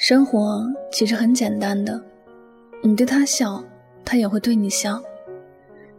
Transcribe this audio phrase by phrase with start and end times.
[0.00, 2.02] 生活其实很简单的，
[2.82, 3.62] 你对他笑，
[4.02, 4.98] 他也会对你笑；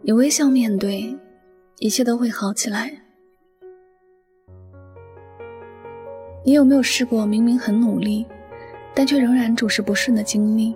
[0.00, 1.16] 你微笑面对，
[1.78, 2.92] 一切都会好起来。
[6.44, 8.26] 你有没有试过明明很努力，
[8.92, 10.74] 但却仍然诸事不顺的经历？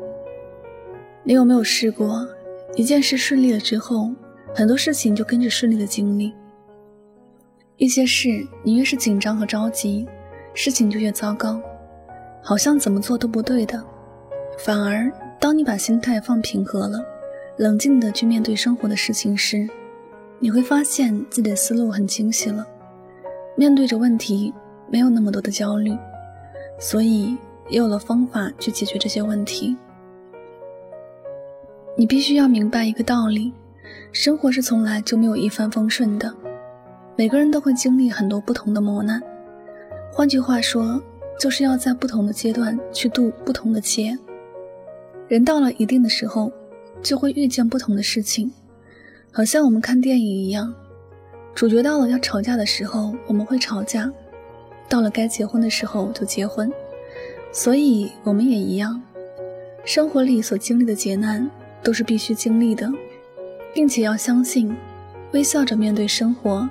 [1.25, 2.25] 你有没有试过
[2.77, 4.09] 一件事顺利了之后，
[4.55, 6.33] 很多事情就跟着顺利的经历？
[7.77, 10.07] 一些事你越是紧张和着急，
[10.55, 11.61] 事情就越糟糕。
[12.49, 13.83] 好像怎么做都不对的，
[14.57, 15.11] 反而
[15.41, 17.05] 当你把心态放平和了，
[17.57, 19.69] 冷静的去面对生活的事情时，
[20.39, 22.65] 你会发现自己的思路很清晰了，
[23.57, 24.55] 面对着问题
[24.89, 25.99] 没有那么多的焦虑，
[26.79, 27.37] 所以
[27.69, 29.77] 也有了方法去解决这些问题。
[31.97, 33.53] 你必须要明白一个道理：
[34.13, 36.33] 生活是从来就没有一帆风顺的，
[37.17, 39.21] 每个人都会经历很多不同的磨难。
[40.13, 41.03] 换句话说。
[41.39, 44.17] 就是要在不同的阶段去渡不同的劫。
[45.29, 46.53] 人到了一定的时候，
[47.03, 48.51] 就会遇见不同的事情，
[49.33, 50.73] 好像我们看电影一样，
[51.55, 54.11] 主角到了要吵架的时候，我们会吵架；
[54.89, 56.73] 到了该结婚的时候就结婚。
[57.53, 59.03] 所以我们也一样，
[59.85, 61.51] 生活里所经历的劫难
[61.83, 62.91] 都是必须经历的，
[63.75, 64.75] 并且要相信，
[65.33, 66.69] 微笑着面对生活，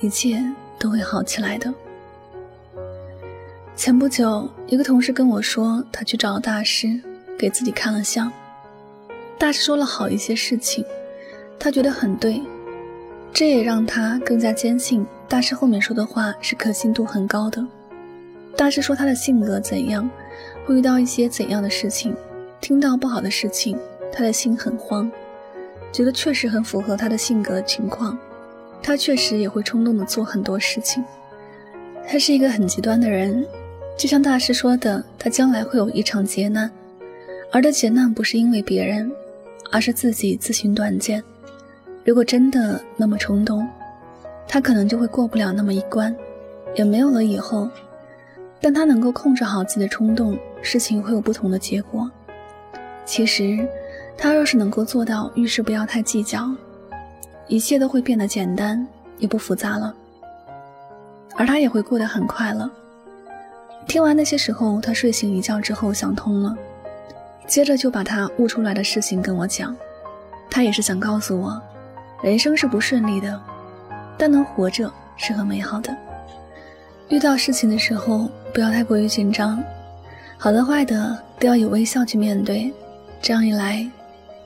[0.00, 0.42] 一切
[0.78, 1.72] 都会好起来的。
[3.80, 7.00] 前不久，一个同事跟我说，他去找大师
[7.38, 8.30] 给自己看了相，
[9.38, 10.84] 大师说了好一些事情，
[11.58, 12.42] 他觉得很对，
[13.32, 17.66] 这也让他更加坚信大师后面说的话是可信度很高的。
[18.54, 20.10] 大师说他的性格怎样，
[20.66, 22.14] 会遇到一些怎样的事情，
[22.60, 23.78] 听到不好的事情，
[24.12, 25.10] 他的心很慌，
[25.90, 28.18] 觉得确实很符合他的性格情况，
[28.82, 31.02] 他确实也会冲动的做很多事情，
[32.06, 33.42] 他是一个很极端的人。
[34.00, 36.70] 就像大师说的，他将来会有一场劫难，
[37.52, 39.12] 而这劫难不是因为别人，
[39.70, 41.22] 而是自己自寻短见。
[42.02, 43.68] 如果真的那么冲动，
[44.48, 46.16] 他可能就会过不了那么一关，
[46.74, 47.68] 也没有了以后。
[48.58, 52.10] 但他能够控制好自己的冲动，事情会有不同的结果。
[53.04, 53.68] 其实，
[54.16, 56.50] 他若是能够做到遇事不要太计较，
[57.48, 59.94] 一切都会变得简单，也不复杂了，
[61.36, 62.70] 而他也会过得很快乐。
[63.86, 66.56] 听完那些时候，他睡醒一觉之后想通了，
[67.46, 69.76] 接着就把他悟出来的事情跟我讲。
[70.48, 71.60] 他也是想告诉我，
[72.22, 73.40] 人生是不顺利的，
[74.16, 75.96] 但能活着是很美好的。
[77.08, 79.62] 遇到事情的时候不要太过于紧张，
[80.38, 82.72] 好的坏的都要以微笑去面对。
[83.20, 83.88] 这样一来，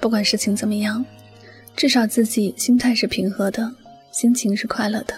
[0.00, 1.04] 不管事情怎么样，
[1.76, 3.70] 至少自己心态是平和的，
[4.10, 5.14] 心情是快乐的。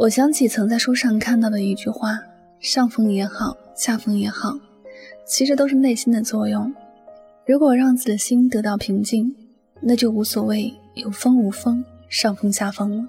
[0.00, 2.18] 我想起曾在书上看到的一句话：
[2.58, 4.58] 上风也好，下风也好，
[5.26, 6.74] 其实都是内心的作用。
[7.44, 9.36] 如果让自己的心得到平静，
[9.78, 13.08] 那就无所谓有风无风，上风下风了。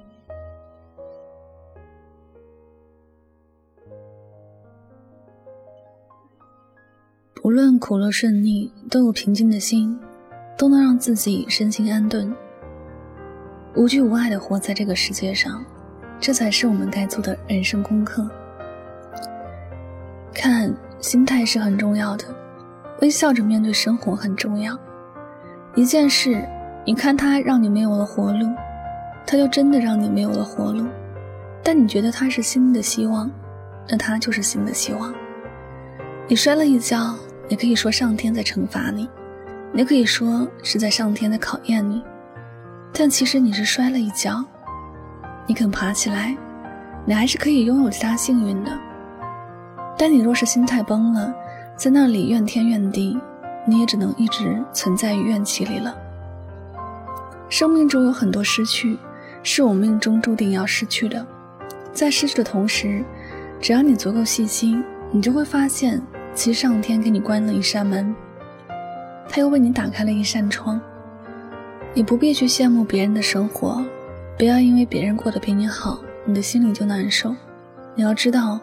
[7.35, 9.97] 不论苦乐顺逆，都有平静的心，
[10.57, 12.35] 都能让自己身心安顿，
[13.77, 15.63] 无惧无碍的活在这个世界上。
[16.21, 18.29] 这才是我们该做的人生功课。
[20.31, 22.23] 看，心态是很重要的，
[23.01, 24.77] 微笑着面对生活很重要。
[25.73, 26.47] 一件事，
[26.85, 28.47] 你看它让你没有了活路，
[29.25, 30.85] 它就真的让你没有了活路。
[31.63, 33.29] 但你觉得它是新的希望，
[33.89, 35.11] 那它就是新的希望。
[36.27, 37.15] 你摔了一跤，
[37.47, 39.09] 你可以说上天在惩罚你，
[39.73, 42.03] 你可以说是在上天在考验你，
[42.93, 44.45] 但其实你是摔了一跤。
[45.51, 46.33] 你肯爬起来，
[47.03, 48.71] 你还是可以拥有其他幸运的。
[49.97, 51.35] 但你若是心态崩了，
[51.75, 53.19] 在那里怨天怨地，
[53.65, 55.93] 你也只能一直存在于怨气里了。
[57.49, 58.97] 生命中有很多失去，
[59.43, 61.27] 是我命中注定要失去的。
[61.91, 63.03] 在失去的同时，
[63.59, 64.81] 只要你足够细心，
[65.11, 66.01] 你就会发现，
[66.33, 68.15] 其实上天给你关了一扇门，
[69.27, 70.79] 他又为你打开了一扇窗。
[71.93, 73.83] 你不必去羡慕别人的生活。
[74.41, 77.35] 不要因为别人过得比你好，你的心里就难受。
[77.93, 78.59] 你要知道，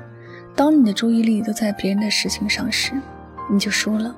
[0.56, 2.94] 当你的注意力都在别人的事情上时，
[3.48, 4.12] 你就输了。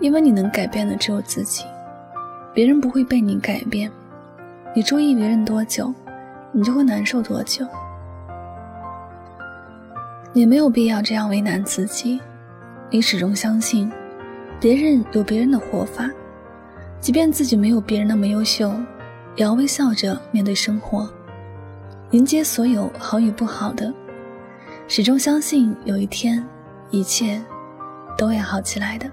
[0.00, 1.66] 因为你能改变的只有自己，
[2.54, 3.92] 别人不会被你改变。
[4.74, 5.92] 你注意别人多久，
[6.50, 7.66] 你就会难受多久。
[10.32, 12.18] 你没有必要这样为难自己。
[12.88, 13.92] 你始终相信，
[14.58, 16.08] 别人有别人的活法，
[17.00, 18.72] 即便自己没有别人那么优秀。
[19.40, 21.08] 也要微笑着面对生活，
[22.10, 23.90] 迎接所有好与不好的，
[24.86, 26.46] 始终相信有一天
[26.90, 27.42] 一切
[28.18, 29.10] 都会好起来的。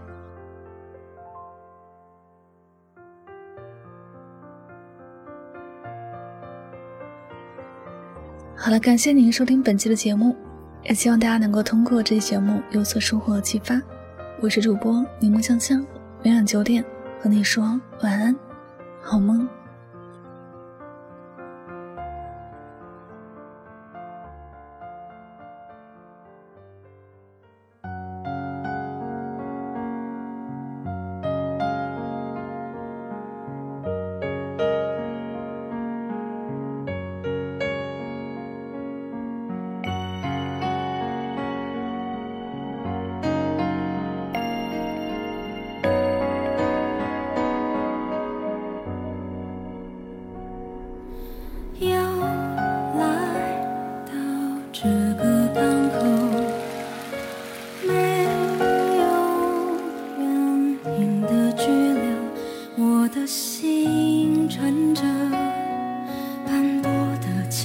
[8.53, 10.35] 好了，感谢您收听本期的节目，
[10.83, 13.81] 也希望大家能够通过这期节目有所收获和启发。
[14.41, 15.87] 我是主播柠檬香香，
[16.21, 16.83] 每晚九点
[17.17, 18.35] 和你说晚安，
[19.01, 19.47] 好梦。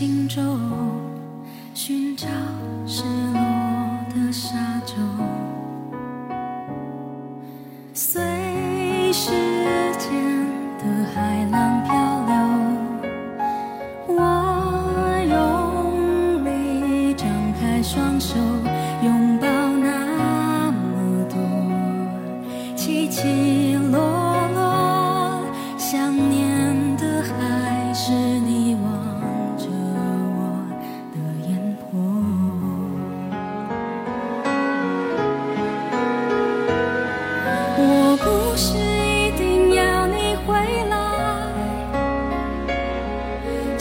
[0.02, 0.58] 心中
[1.75, 2.26] 寻找
[2.88, 3.40] 失落
[4.12, 4.94] 的沙洲。